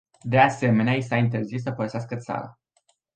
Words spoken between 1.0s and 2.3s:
s-a interzis să părăsească